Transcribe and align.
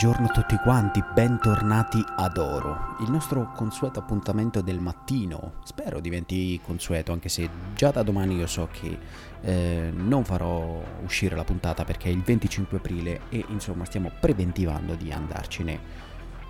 buongiorno 0.00 0.28
a 0.28 0.32
tutti 0.32 0.56
quanti, 0.58 1.02
bentornati 1.12 2.00
ad 2.14 2.36
Oro, 2.36 2.94
il 3.00 3.10
nostro 3.10 3.50
consueto 3.52 3.98
appuntamento 3.98 4.60
del 4.60 4.78
mattino. 4.78 5.54
Spero 5.64 5.98
diventi 5.98 6.60
consueto, 6.64 7.10
anche 7.10 7.28
se 7.28 7.50
già 7.74 7.90
da 7.90 8.04
domani 8.04 8.36
io 8.36 8.46
so 8.46 8.68
che 8.70 8.96
eh, 9.40 9.90
non 9.92 10.24
farò 10.24 10.80
uscire 11.02 11.34
la 11.34 11.42
puntata 11.42 11.84
perché 11.84 12.10
è 12.10 12.12
il 12.12 12.22
25 12.22 12.76
aprile 12.76 13.22
e 13.28 13.44
insomma 13.48 13.84
stiamo 13.86 14.12
preventivando 14.20 14.94
di 14.94 15.10
andarcene 15.10 15.72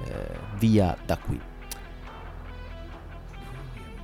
eh, 0.04 0.28
via 0.58 0.94
da 1.06 1.16
qui. 1.16 1.40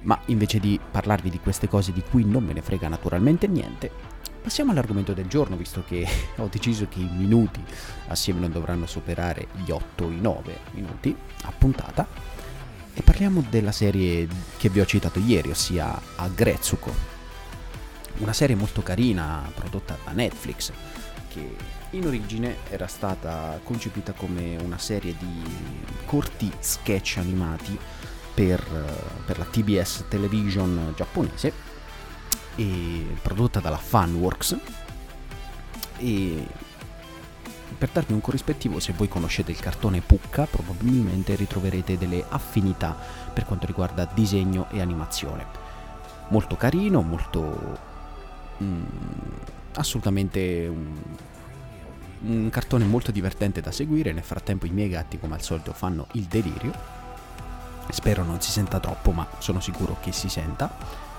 Ma 0.04 0.18
invece 0.28 0.58
di 0.58 0.80
parlarvi 0.90 1.28
di 1.28 1.38
queste 1.38 1.68
cose 1.68 1.92
di 1.92 2.02
cui 2.02 2.24
non 2.24 2.44
me 2.44 2.54
ne 2.54 2.62
frega 2.62 2.88
naturalmente 2.88 3.46
niente, 3.46 4.13
Passiamo 4.44 4.72
all'argomento 4.72 5.14
del 5.14 5.26
giorno, 5.26 5.56
visto 5.56 5.82
che 5.86 6.06
ho 6.36 6.48
deciso 6.48 6.86
che 6.86 6.98
i 7.00 7.08
minuti 7.10 7.64
assieme 8.08 8.40
non 8.40 8.52
dovranno 8.52 8.84
superare 8.84 9.46
gli 9.64 9.70
8 9.70 10.10
i 10.10 10.20
9 10.20 10.58
minuti 10.72 11.16
a 11.44 11.50
puntata. 11.50 12.06
E 12.92 13.00
parliamo 13.00 13.42
della 13.48 13.72
serie 13.72 14.28
che 14.58 14.68
vi 14.68 14.80
ho 14.80 14.84
citato 14.84 15.18
ieri, 15.18 15.48
ossia 15.48 15.98
Agretsuko. 16.16 16.92
Una 18.18 18.34
serie 18.34 18.54
molto 18.54 18.82
carina 18.82 19.50
prodotta 19.54 19.96
da 20.04 20.12
Netflix, 20.12 20.72
che 21.28 21.56
in 21.92 22.06
origine 22.06 22.56
era 22.68 22.86
stata 22.86 23.58
concepita 23.62 24.12
come 24.12 24.58
una 24.62 24.78
serie 24.78 25.14
di 25.18 25.42
corti 26.04 26.52
sketch 26.58 27.16
animati 27.16 27.78
per, 28.34 28.62
per 29.24 29.38
la 29.38 29.46
TBS 29.46 30.04
Television 30.08 30.92
giapponese 30.94 31.73
prodotta 33.20 33.60
dalla 33.60 33.76
Funworks. 33.76 34.56
E 35.98 36.46
per 37.76 37.90
darvi 37.90 38.12
un 38.12 38.20
corrispettivo 38.20 38.78
se 38.78 38.92
voi 38.92 39.08
conoscete 39.08 39.50
il 39.50 39.58
cartone 39.58 40.00
Pucca 40.00 40.46
probabilmente 40.46 41.34
ritroverete 41.34 41.98
delle 41.98 42.24
affinità 42.28 42.96
per 43.32 43.44
quanto 43.44 43.66
riguarda 43.66 44.08
disegno 44.12 44.66
e 44.70 44.80
animazione. 44.80 45.44
Molto 46.28 46.56
carino 46.56 47.02
molto 47.02 47.78
mm, 48.62 48.84
assolutamente 49.74 50.66
un, 50.66 50.96
un 52.26 52.48
cartone 52.50 52.84
molto 52.84 53.10
divertente 53.10 53.60
da 53.60 53.72
seguire. 53.72 54.12
Nel 54.12 54.22
frattempo 54.22 54.66
i 54.66 54.70
miei 54.70 54.88
gatti 54.88 55.18
come 55.18 55.34
al 55.34 55.42
solito 55.42 55.72
fanno 55.72 56.06
il 56.12 56.24
delirio. 56.24 56.72
Spero 57.90 58.24
non 58.24 58.40
si 58.40 58.50
senta 58.50 58.80
troppo 58.80 59.10
ma 59.10 59.26
sono 59.38 59.60
sicuro 59.60 59.98
che 60.00 60.12
si 60.12 60.28
senta 60.28 61.12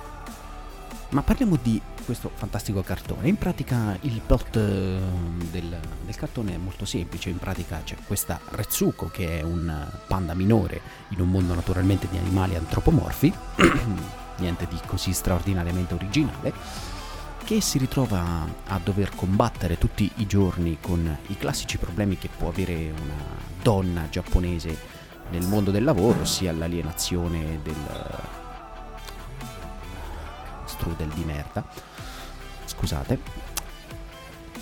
ma 1.16 1.22
parliamo 1.22 1.58
di 1.62 1.82
questo 2.04 2.30
fantastico 2.34 2.82
cartone. 2.82 3.30
In 3.30 3.38
pratica 3.38 3.98
il 4.02 4.20
plot 4.20 4.58
eh, 4.58 5.00
del, 5.50 5.80
del, 6.04 6.16
cartone 6.16 6.56
è 6.56 6.58
molto 6.58 6.84
semplice, 6.84 7.30
in 7.30 7.38
pratica 7.38 7.82
c'è 7.86 7.96
questa 8.06 8.38
Retsuko 8.50 9.08
che 9.08 9.40
è 9.40 9.42
un 9.42 9.88
panda 10.08 10.34
minore 10.34 10.82
in 11.10 11.22
un 11.22 11.30
mondo 11.30 11.54
naturalmente 11.54 12.10
di 12.12 12.18
animali 12.18 12.56
antropomorfi, 12.56 13.34
niente 14.40 14.68
di 14.68 14.78
così 14.86 15.14
straordinariamente 15.14 15.94
originale, 15.94 16.52
che 17.46 17.62
si 17.62 17.78
ritrova 17.78 18.46
a 18.68 18.78
dover 18.84 19.16
combattere 19.16 19.78
tutti 19.78 20.12
i 20.18 20.28
giorni 20.28 20.80
con 20.82 21.18
i 21.28 21.38
classici 21.38 21.78
problemi 21.78 22.18
che 22.18 22.28
può 22.28 22.50
avere 22.50 22.92
una 22.92 23.38
donna 23.62 24.10
giapponese 24.10 24.78
nel 25.32 25.48
mondo 25.48 25.72
del 25.72 25.86
lavoro, 25.86 26.22
ossia 26.22 26.52
l'alienazione 26.52 27.62
del 27.64 28.44
strudel 30.86 31.10
di 31.10 31.24
merda, 31.24 31.64
scusate, 32.66 33.20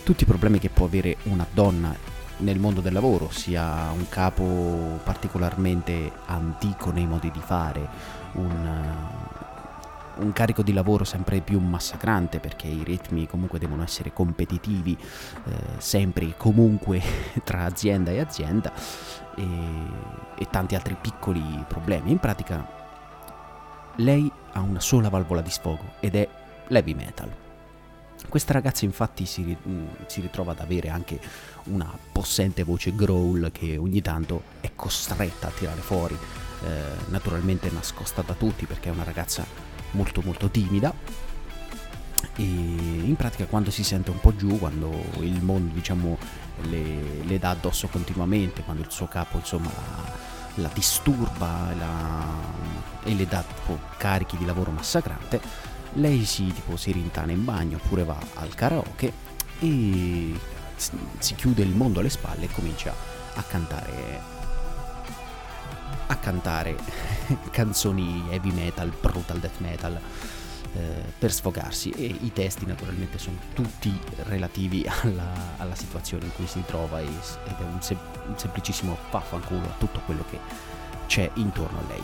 tutti 0.03 0.23
i 0.23 0.25
problemi 0.25 0.59
che 0.59 0.69
può 0.69 0.85
avere 0.85 1.17
una 1.23 1.45
donna 1.51 1.93
nel 2.37 2.59
mondo 2.59 2.79
del 2.81 2.93
lavoro, 2.93 3.29
sia 3.29 3.91
un 3.91 4.07
capo 4.07 4.99
particolarmente 5.03 6.11
antico 6.25 6.91
nei 6.91 7.05
modi 7.05 7.29
di 7.29 7.41
fare, 7.41 7.87
un, 8.33 8.97
un 10.15 10.33
carico 10.33 10.63
di 10.63 10.73
lavoro 10.73 11.03
sempre 11.03 11.41
più 11.41 11.59
massacrante 11.59 12.39
perché 12.39 12.67
i 12.67 12.83
ritmi 12.83 13.27
comunque 13.27 13.59
devono 13.59 13.83
essere 13.83 14.13
competitivi 14.13 14.97
eh, 14.97 15.53
sempre 15.77 16.25
e 16.25 16.33
comunque 16.37 17.01
tra 17.43 17.65
azienda 17.65 18.11
e 18.11 18.19
azienda 18.19 18.73
e, 19.35 19.45
e 20.37 20.47
tanti 20.49 20.75
altri 20.75 20.95
piccoli 20.99 21.63
problemi. 21.67 22.11
In 22.11 22.19
pratica 22.19 22.81
lei 23.97 24.31
ha 24.53 24.59
una 24.61 24.79
sola 24.79 25.09
valvola 25.09 25.41
di 25.41 25.49
sfogo 25.49 25.93
ed 25.99 26.15
è 26.15 26.27
l'heavy 26.67 26.93
metal. 26.93 27.31
Questa 28.29 28.53
ragazza 28.53 28.85
infatti 28.85 29.25
si, 29.25 29.55
mm, 29.67 29.85
si, 30.07 30.21
ritrova 30.21 30.53
ad 30.53 30.59
avere 30.59 30.89
anche 30.89 31.19
una 31.65 31.91
possente 32.11 32.63
voce 32.63 32.95
growl 32.95 33.51
che 33.51 33.77
ogni 33.77 34.01
tanto 34.01 34.43
è 34.61 34.71
costretta 34.75 35.47
a 35.47 35.51
tirare 35.51 35.81
fuori, 35.81 36.17
eh, 36.63 36.81
naturalmente 37.09 37.69
nascosta 37.69 38.21
da 38.21 38.33
tutti 38.33 38.65
perché 38.65 38.89
è 38.89 38.91
una 38.91 39.03
ragazza 39.03 39.45
molto 39.91 40.21
molto 40.21 40.49
timida 40.49 40.93
e 42.35 42.43
in 42.43 43.15
pratica 43.15 43.45
quando 43.45 43.69
si 43.69 43.83
sente 43.83 44.09
un 44.09 44.19
po' 44.19 44.35
giù, 44.35 44.57
quando 44.57 44.89
il 45.19 45.41
mondo 45.43 45.73
diciamo 45.73 46.17
le, 46.69 47.23
le 47.23 47.37
dà 47.37 47.51
addosso 47.51 47.87
continuamente, 47.87 48.63
quando 48.63 48.81
il 48.81 48.89
suo 48.89 49.07
capo 49.07 49.37
insomma 49.37 49.69
la 50.55 50.69
disturba 50.73 51.73
la, 51.77 52.25
e 53.03 53.13
le 53.13 53.25
dà 53.25 53.41
tipo, 53.41 53.79
carichi 53.97 54.37
di 54.37 54.45
lavoro 54.45 54.71
massacrante, 54.71 55.41
lei 55.93 56.25
si, 56.25 56.51
tipo, 56.51 56.77
si 56.77 56.91
rintana 56.91 57.31
in 57.31 57.43
bagno 57.43 57.77
oppure 57.77 58.03
va 58.03 58.17
al 58.35 58.53
karaoke 58.55 59.13
e 59.59 60.33
si 60.75 61.35
chiude 61.35 61.61
il 61.61 61.75
mondo 61.75 61.99
alle 61.99 62.09
spalle 62.09 62.45
e 62.45 62.51
comincia 62.51 62.93
a 63.35 63.41
cantare 63.43 64.31
a 66.07 66.15
cantare 66.17 66.75
canzoni 67.51 68.25
heavy 68.29 68.51
metal, 68.51 68.91
brutal 68.99 69.39
death 69.39 69.59
metal 69.59 69.99
per 71.17 71.31
sfogarsi 71.31 71.91
e 71.91 72.05
i 72.05 72.31
testi 72.33 72.65
naturalmente 72.65 73.17
sono 73.17 73.37
tutti 73.53 73.93
relativi 74.23 74.85
alla, 75.03 75.55
alla 75.57 75.75
situazione 75.75 76.25
in 76.25 76.33
cui 76.33 76.47
si 76.47 76.63
trova 76.65 76.99
ed 76.99 77.07
è 77.07 77.63
un, 77.63 77.81
sem- 77.81 77.99
un 78.27 78.37
semplicissimo 78.37 78.97
vaffanculo 79.11 79.65
a 79.65 79.75
tutto 79.77 79.99
quello 80.05 80.25
che 80.29 80.39
c'è 81.07 81.29
intorno 81.35 81.79
a 81.79 81.83
lei. 81.87 82.03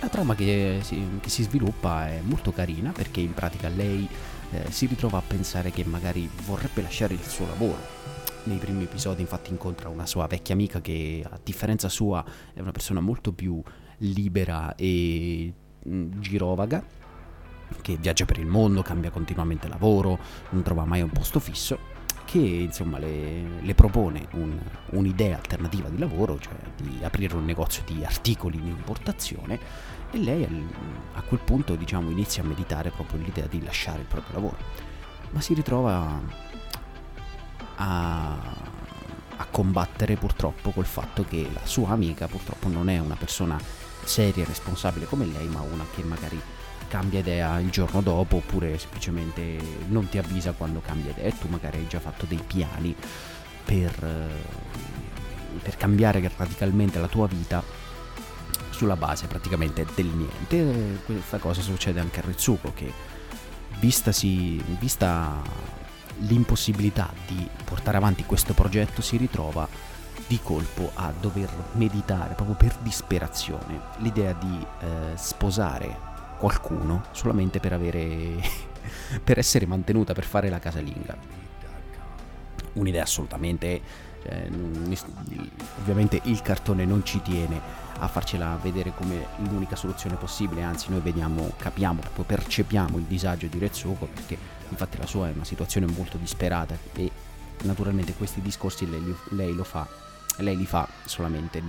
La 0.00 0.08
trama 0.08 0.34
che 0.34 0.80
si, 0.82 1.18
che 1.20 1.30
si 1.30 1.44
sviluppa 1.44 2.08
è 2.08 2.20
molto 2.22 2.52
carina 2.52 2.90
perché 2.90 3.20
in 3.20 3.32
pratica 3.32 3.68
lei 3.68 4.06
eh, 4.50 4.70
si 4.70 4.86
ritrova 4.86 5.18
a 5.18 5.22
pensare 5.26 5.70
che 5.70 5.84
magari 5.84 6.28
vorrebbe 6.44 6.82
lasciare 6.82 7.14
il 7.14 7.22
suo 7.22 7.46
lavoro. 7.46 8.02
Nei 8.44 8.58
primi 8.58 8.82
episodi 8.84 9.22
infatti 9.22 9.50
incontra 9.50 9.88
una 9.88 10.04
sua 10.04 10.26
vecchia 10.26 10.52
amica 10.52 10.82
che 10.82 11.24
a 11.26 11.40
differenza 11.42 11.88
sua 11.88 12.22
è 12.52 12.60
una 12.60 12.72
persona 12.72 13.00
molto 13.00 13.32
più 13.32 13.62
libera 13.98 14.74
e 14.74 15.50
mh, 15.82 15.96
mm, 15.96 16.20
girovaga 16.20 16.84
che 17.80 17.96
viaggia 17.96 18.24
per 18.24 18.38
il 18.38 18.46
mondo, 18.46 18.82
cambia 18.82 19.10
continuamente 19.10 19.68
lavoro, 19.68 20.18
non 20.50 20.62
trova 20.62 20.84
mai 20.84 21.02
un 21.02 21.10
posto 21.10 21.40
fisso, 21.40 21.78
che 22.24 22.38
insomma 22.38 22.98
le, 22.98 23.60
le 23.60 23.74
propone 23.74 24.26
un, 24.32 24.58
un'idea 24.90 25.36
alternativa 25.36 25.88
di 25.88 25.98
lavoro, 25.98 26.38
cioè 26.38 26.54
di 26.76 26.98
aprire 27.02 27.36
un 27.36 27.44
negozio 27.44 27.82
di 27.86 28.04
articoli 28.04 28.58
in 28.58 28.66
importazione 28.66 29.58
e 30.10 30.18
lei 30.18 30.46
a 31.14 31.22
quel 31.22 31.40
punto 31.40 31.74
diciamo 31.74 32.10
inizia 32.10 32.42
a 32.42 32.46
meditare 32.46 32.90
proprio 32.90 33.20
l'idea 33.20 33.46
di 33.46 33.62
lasciare 33.62 34.00
il 34.00 34.06
proprio 34.06 34.34
lavoro, 34.34 34.56
ma 35.30 35.40
si 35.40 35.54
ritrova 35.54 36.20
a, 37.76 38.32
a 39.36 39.46
combattere 39.50 40.16
purtroppo 40.16 40.70
col 40.70 40.86
fatto 40.86 41.24
che 41.24 41.48
la 41.52 41.64
sua 41.64 41.90
amica 41.90 42.26
purtroppo 42.26 42.68
non 42.68 42.88
è 42.88 42.98
una 42.98 43.16
persona 43.16 43.58
seria 44.04 44.42
e 44.42 44.46
responsabile 44.46 45.06
come 45.06 45.26
lei, 45.26 45.46
ma 45.48 45.60
una 45.60 45.84
che 45.94 46.02
magari 46.02 46.40
cambia 46.94 47.18
idea 47.18 47.58
il 47.58 47.70
giorno 47.70 48.02
dopo 48.02 48.36
oppure 48.36 48.78
semplicemente 48.78 49.58
non 49.88 50.08
ti 50.08 50.16
avvisa 50.16 50.52
quando 50.52 50.80
cambia 50.80 51.10
idea 51.10 51.24
e 51.24 51.36
tu 51.36 51.48
magari 51.48 51.78
hai 51.78 51.88
già 51.88 51.98
fatto 51.98 52.24
dei 52.24 52.40
piani 52.46 52.94
per, 53.64 53.92
eh, 54.04 55.58
per 55.60 55.76
cambiare 55.76 56.30
radicalmente 56.36 57.00
la 57.00 57.08
tua 57.08 57.26
vita 57.26 57.64
sulla 58.70 58.94
base 58.94 59.26
praticamente 59.26 59.84
del 59.96 60.06
niente. 60.06 61.00
Questa 61.04 61.38
cosa 61.38 61.62
succede 61.62 61.98
anche 61.98 62.20
a 62.20 62.22
Ritsuko 62.26 62.72
che 62.72 62.92
vistasi, 63.80 64.62
vista 64.78 65.42
l'impossibilità 66.18 67.12
di 67.26 67.48
portare 67.64 67.96
avanti 67.96 68.24
questo 68.24 68.54
progetto 68.54 69.02
si 69.02 69.16
ritrova 69.16 69.66
di 70.28 70.38
colpo 70.40 70.92
a 70.94 71.12
dover 71.20 71.50
meditare 71.72 72.34
proprio 72.34 72.54
per 72.54 72.76
disperazione 72.82 73.80
l'idea 73.96 74.32
di 74.32 74.64
eh, 74.78 75.16
sposare 75.16 76.12
qualcuno 76.44 77.04
solamente 77.12 77.58
per 77.58 77.72
avere 77.72 78.36
per 79.24 79.38
essere 79.38 79.64
mantenuta 79.64 80.12
per 80.12 80.24
fare 80.24 80.50
la 80.50 80.58
casalinga. 80.58 81.16
Un'idea 82.74 83.02
assolutamente 83.02 84.12
cioè, 84.22 84.48
ovviamente 85.80 86.20
il 86.24 86.42
cartone 86.42 86.84
non 86.84 87.02
ci 87.04 87.22
tiene 87.22 87.58
a 87.98 88.08
farcela 88.08 88.58
vedere 88.60 88.92
come 88.94 89.26
l'unica 89.48 89.76
soluzione 89.76 90.16
possibile 90.16 90.62
anzi 90.62 90.90
noi 90.90 91.00
vediamo 91.00 91.52
capiamo 91.56 92.00
proprio 92.00 92.24
percepiamo 92.24 92.98
il 92.98 93.04
disagio 93.04 93.46
di 93.46 93.58
Retsuko 93.58 94.06
perché 94.06 94.36
infatti 94.68 94.98
la 94.98 95.06
sua 95.06 95.28
è 95.28 95.32
una 95.32 95.44
situazione 95.44 95.86
molto 95.86 96.16
disperata 96.16 96.76
e 96.94 97.10
naturalmente 97.62 98.14
questi 98.14 98.40
discorsi 98.40 98.88
lei, 98.90 99.14
lei 99.30 99.54
lo 99.54 99.64
fa 99.64 99.86
lei 100.38 100.56
li 100.56 100.66
fa 100.66 100.88
solamente 101.04 101.62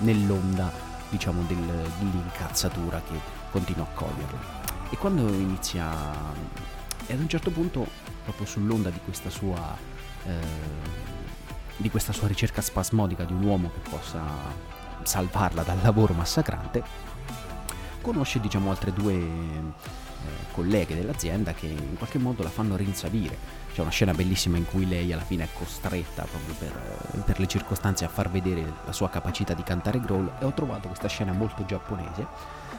nell'onda, 0.00 0.70
diciamo, 1.16 1.42
del, 1.46 1.56
dell'incazzatura 1.98 3.00
che 3.00 3.18
continua 3.50 3.84
a 3.84 3.94
coglierla. 3.94 4.62
E 4.90 4.96
quando 4.96 5.26
inizia, 5.28 5.92
e 7.06 7.12
ad 7.12 7.20
un 7.20 7.28
certo 7.28 7.50
punto, 7.50 7.86
proprio 8.24 8.46
sull'onda 8.46 8.90
di 8.90 8.98
questa 9.04 9.30
sua, 9.30 9.76
eh, 10.26 10.38
di 11.76 11.90
questa 11.90 12.12
sua 12.12 12.26
ricerca 12.26 12.60
spasmodica 12.60 13.24
di 13.24 13.32
un 13.32 13.44
uomo 13.44 13.70
che 13.70 13.88
possa 13.88 14.22
salvarla 15.02 15.62
dal 15.62 15.78
lavoro 15.82 16.14
massacrante, 16.14 16.82
conosce, 18.04 18.38
diciamo, 18.38 18.68
altre 18.68 18.92
due 18.92 19.14
eh, 19.14 20.52
colleghe 20.52 20.94
dell'azienda 20.94 21.54
che 21.54 21.66
in 21.66 21.96
qualche 21.96 22.18
modo 22.18 22.42
la 22.42 22.50
fanno 22.50 22.76
rinsavire. 22.76 23.62
C'è 23.72 23.80
una 23.80 23.90
scena 23.90 24.12
bellissima 24.12 24.58
in 24.58 24.66
cui 24.66 24.86
lei 24.86 25.12
alla 25.12 25.22
fine 25.22 25.44
è 25.44 25.48
costretta 25.52 26.24
proprio 26.24 26.54
per, 26.54 27.24
per 27.24 27.40
le 27.40 27.46
circostanze 27.46 28.04
a 28.04 28.08
far 28.08 28.30
vedere 28.30 28.62
la 28.84 28.92
sua 28.92 29.08
capacità 29.08 29.54
di 29.54 29.64
cantare 29.64 29.98
growl 30.00 30.34
e 30.38 30.44
ho 30.44 30.52
trovato 30.52 30.86
questa 30.86 31.08
scena 31.08 31.32
molto 31.32 31.64
giapponese 31.64 32.26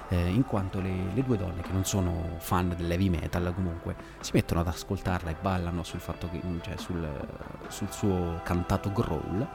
eh, 0.10 0.30
in 0.30 0.46
quanto 0.46 0.80
le, 0.80 0.94
le, 1.14 1.24
due 1.24 1.36
donne 1.36 1.62
che 1.62 1.72
non 1.74 1.84
sono 1.84 2.38
fan 2.38 2.74
dell'heavy 2.78 3.10
metal 3.10 3.52
comunque 3.54 3.96
si 4.22 4.32
mettono 4.34 4.62
ad 4.62 4.68
ascoltarla 4.68 5.32
e 5.32 5.36
ballano 5.40 5.84
sul 5.84 6.00
che 6.00 6.42
cioè 6.62 6.78
sul, 6.78 7.06
sul 7.68 7.92
suo 7.92 8.40
cantato 8.44 8.92
growl 8.94 9.46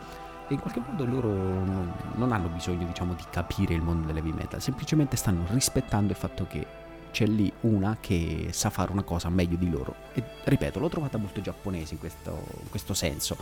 e 0.51 0.55
in 0.55 0.61
qualche 0.61 0.81
modo 0.81 1.05
loro 1.05 1.29
non, 1.29 2.33
hanno 2.33 2.49
bisogno 2.49 2.85
diciamo 2.85 3.15
di 3.15 3.23
capire 3.31 3.73
il 3.73 3.83
mondo 3.83 4.09
dell'heavy 4.09 4.33
metal 4.33 4.61
semplicemente 4.61 5.17
stanno 5.17 5.47
rispettando 5.49 6.11
il 6.11 6.19
fatto 6.19 6.47
che 6.49 6.67
c'è 7.13 7.27
lì 7.27 7.53
una 7.61 7.99
che 8.01 8.49
sa 8.51 8.71
fare 8.71 8.93
una 8.93 9.03
cosa 9.03 9.29
meglio 9.29 9.57
di 9.57 9.69
loro. 9.69 9.95
E 10.13 10.23
ripeto, 10.45 10.79
l'ho 10.79 10.89
trovata 10.89 11.19
molto 11.19 11.41
giapponese 11.41 11.95
in 11.95 11.99
questo, 12.01 12.45
in 12.63 12.71
questo 12.71 12.95
senso. 12.95 13.37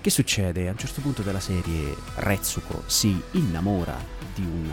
Che 0.00 0.10
succede? 0.10 0.68
A 0.68 0.72
un 0.72 0.78
certo 0.78 1.00
punto 1.00 1.22
della 1.22 1.40
serie 1.40 1.94
Retsuko 2.16 2.82
si 2.86 3.20
innamora 3.32 3.96
di 4.34 4.42
un 4.42 4.68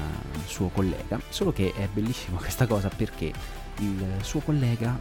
suo 0.45 0.69
collega, 0.69 1.19
solo 1.29 1.51
che 1.51 1.71
è 1.73 1.87
bellissima 1.91 2.37
questa 2.41 2.67
cosa 2.67 2.89
perché 2.89 3.31
il 3.79 4.17
suo 4.21 4.39
collega 4.39 4.99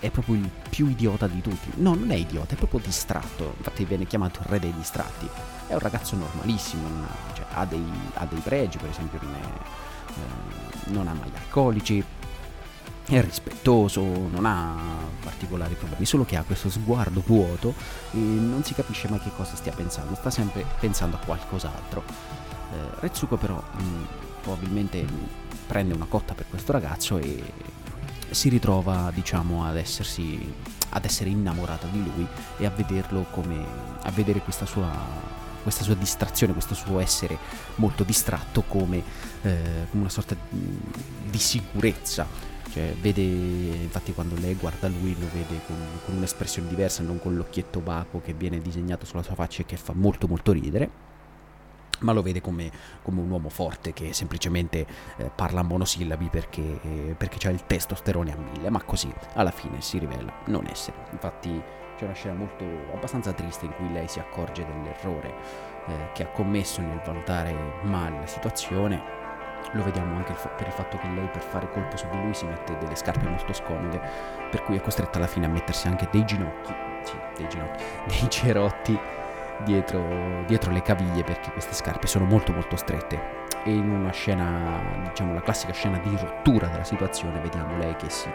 è 0.00 0.10
proprio 0.10 0.34
il 0.36 0.50
più 0.68 0.88
idiota 0.88 1.26
di 1.26 1.40
tutti. 1.40 1.70
No, 1.76 1.94
non 1.94 2.10
è 2.10 2.16
idiota, 2.16 2.54
è 2.54 2.56
proprio 2.56 2.80
distratto. 2.80 3.54
Infatti 3.56 3.84
viene 3.84 4.06
chiamato 4.06 4.40
il 4.40 4.46
re 4.46 4.58
dei 4.58 4.74
distratti. 4.74 5.28
È 5.66 5.72
un 5.72 5.78
ragazzo 5.78 6.16
normalissimo, 6.16 6.86
cioè, 7.34 7.46
ha, 7.52 7.64
dei, 7.64 7.84
ha, 8.14 8.26
dei, 8.26 8.40
pregi, 8.40 8.78
per 8.78 8.90
esempio 8.90 9.18
non, 9.22 9.34
è, 9.34 9.44
eh, 10.10 10.90
non 10.90 11.08
ama 11.08 11.24
gli 11.24 11.36
alcolici, 11.36 12.04
è 13.06 13.20
rispettoso, 13.20 14.02
non 14.02 14.44
ha 14.44 14.76
particolari 15.22 15.74
problemi, 15.74 16.04
solo 16.04 16.24
che 16.24 16.36
ha 16.36 16.42
questo 16.42 16.70
sguardo 16.70 17.22
vuoto 17.24 17.74
e 18.12 18.18
non 18.18 18.62
si 18.62 18.74
capisce 18.74 19.08
mai 19.08 19.20
che 19.20 19.30
cosa 19.36 19.56
stia 19.56 19.72
pensando, 19.72 20.14
sta 20.14 20.30
sempre 20.30 20.64
pensando 20.80 21.16
a 21.16 21.18
qualcos'altro. 21.18 22.02
Eh, 22.72 23.00
Retsuko 23.00 23.36
però 23.36 23.54
mh, 23.54 23.82
mm, 23.82 24.04
probabilmente 24.42 25.06
prende 25.66 25.94
una 25.94 26.06
cotta 26.06 26.34
per 26.34 26.46
questo 26.48 26.72
ragazzo 26.72 27.18
e 27.18 27.42
si 28.30 28.48
ritrova 28.48 29.10
diciamo 29.14 29.64
ad, 29.64 29.76
essersi, 29.76 30.52
ad 30.90 31.04
essere 31.04 31.30
innamorata 31.30 31.86
di 31.86 32.02
lui 32.02 32.26
e 32.58 32.66
a 32.66 32.70
vederlo 32.70 33.26
come 33.30 33.64
a 34.02 34.10
vedere 34.10 34.40
questa 34.40 34.66
sua, 34.66 34.90
questa 35.62 35.84
sua 35.84 35.94
distrazione, 35.94 36.52
questo 36.52 36.74
suo 36.74 37.00
essere 37.00 37.38
molto 37.76 38.04
distratto 38.04 38.62
come, 38.62 39.02
eh, 39.42 39.86
come 39.90 40.02
una 40.02 40.08
sorta 40.08 40.36
di 40.48 41.38
sicurezza. 41.38 42.52
Cioè, 42.70 42.94
vede, 43.00 43.20
infatti, 43.22 44.12
quando 44.12 44.34
lei 44.36 44.54
guarda 44.54 44.88
lui, 44.88 45.16
lo 45.18 45.28
vede 45.32 45.60
con, 45.66 45.76
con 46.04 46.16
un'espressione 46.16 46.68
diversa, 46.68 47.02
non 47.02 47.20
con 47.20 47.36
l'occhietto 47.36 47.78
baco 47.78 48.20
che 48.20 48.32
viene 48.32 48.60
disegnato 48.60 49.06
sulla 49.06 49.22
sua 49.22 49.36
faccia 49.36 49.62
e 49.62 49.66
che 49.66 49.76
fa 49.76 49.92
molto, 49.94 50.26
molto 50.26 50.50
ridere 50.50 51.12
ma 52.00 52.12
lo 52.12 52.22
vede 52.22 52.40
come, 52.40 52.70
come, 53.02 53.20
un 53.20 53.30
uomo 53.30 53.48
forte 53.48 53.92
che 53.92 54.12
semplicemente 54.12 54.86
eh, 55.16 55.30
parla 55.34 55.62
monosillabi 55.62 56.28
perché, 56.28 56.80
eh, 56.82 57.14
perché 57.16 57.46
ha 57.48 57.50
il 57.50 57.64
testosterone 57.66 58.32
a 58.32 58.36
mille, 58.36 58.70
ma 58.70 58.82
così 58.82 59.12
alla 59.34 59.50
fine 59.50 59.80
si 59.80 59.98
rivela 59.98 60.32
non 60.46 60.66
essere. 60.66 60.96
Infatti 61.12 61.62
c'è 61.96 62.04
una 62.04 62.14
scena 62.14 62.34
molto 62.34 62.64
abbastanza 62.92 63.32
triste 63.32 63.66
in 63.66 63.74
cui 63.74 63.92
lei 63.92 64.08
si 64.08 64.18
accorge 64.18 64.64
dell'errore 64.64 65.34
eh, 65.86 66.10
che 66.12 66.24
ha 66.24 66.28
commesso 66.28 66.80
nel 66.80 67.00
valutare 67.04 67.54
male 67.82 68.18
la 68.18 68.26
situazione 68.26 69.22
lo 69.72 69.82
vediamo 69.82 70.16
anche 70.16 70.34
per 70.56 70.66
il 70.66 70.72
fatto 70.72 70.98
che 70.98 71.08
lei 71.08 71.28
per 71.28 71.42
fare 71.42 71.70
colpo 71.70 71.96
su 71.96 72.06
di 72.10 72.20
lui 72.20 72.34
si 72.34 72.44
mette 72.44 72.76
delle 72.78 72.94
scarpe 72.94 73.28
molto 73.28 73.52
scomode, 73.52 74.00
per 74.50 74.62
cui 74.62 74.76
è 74.76 74.80
costretta 74.80 75.18
alla 75.18 75.26
fine 75.26 75.46
a 75.46 75.48
mettersi 75.48 75.88
anche 75.88 76.08
dei 76.10 76.24
ginocchi, 76.24 76.72
sì, 77.02 77.14
dei 77.36 77.48
ginocchi, 77.48 77.82
dei 78.06 78.30
cerotti 78.30 78.98
dietro, 79.64 80.44
dietro 80.46 80.70
le 80.72 80.82
caviglie 80.82 81.22
perché 81.22 81.50
queste 81.52 81.74
scarpe 81.74 82.06
sono 82.06 82.24
molto 82.24 82.52
molto 82.52 82.76
strette. 82.76 83.42
E 83.64 83.72
in 83.72 83.88
una 83.88 84.10
scena, 84.10 84.80
diciamo 85.08 85.32
la 85.32 85.40
classica 85.40 85.72
scena 85.72 85.98
di 85.98 86.16
rottura 86.16 86.66
della 86.66 86.84
situazione, 86.84 87.40
vediamo 87.40 87.76
lei 87.78 87.96
che 87.96 88.10
si, 88.10 88.28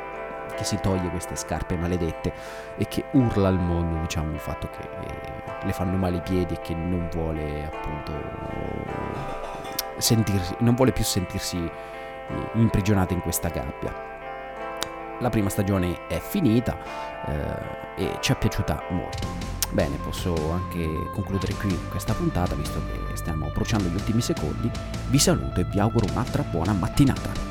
che 0.56 0.64
si 0.64 0.80
toglie 0.82 1.10
queste 1.10 1.36
scarpe 1.36 1.78
maledette 1.78 2.34
e 2.78 2.88
che 2.88 3.06
urla 3.12 3.48
al 3.48 3.60
mondo, 3.60 4.00
diciamo, 4.00 4.34
il 4.34 4.40
fatto 4.40 4.70
che 4.70 4.82
eh, 4.82 5.66
le 5.66 5.74
fanno 5.74 5.98
male 5.98 6.18
i 6.18 6.22
piedi 6.22 6.56
e 6.56 6.62
che 6.62 6.74
non 6.74 7.10
vuole 7.12 7.66
appunto 7.66 8.14
sentirsi, 9.98 10.56
non 10.60 10.74
vuole 10.76 10.92
più 10.92 11.04
sentirsi 11.04 11.58
eh, 11.58 12.50
imprigionata 12.54 13.14
in 13.14 13.22
questa 13.22 13.50
gabbia. 13.50 14.09
La 15.20 15.30
prima 15.30 15.50
stagione 15.50 16.08
è 16.08 16.20
finita 16.20 16.78
eh, 17.26 18.04
e 18.04 18.18
ci 18.22 18.32
è 18.32 18.38
piaciuta 18.38 18.84
molto. 18.90 19.28
Bene, 19.72 19.98
posso 19.98 20.34
anche 20.52 20.88
concludere 21.14 21.54
qui 21.54 21.78
questa 21.90 22.14
puntata, 22.14 22.56
visto 22.56 22.82
che 22.86 23.16
stiamo 23.16 23.52
bruciando 23.54 23.90
gli 23.90 23.94
ultimi 23.94 24.22
secondi. 24.22 24.72
Vi 25.10 25.20
saluto 25.20 25.60
e 25.60 25.66
vi 25.66 25.80
auguro 25.80 26.08
un'altra 26.10 26.44
buona 26.44 26.74
mattinata. 26.74 27.49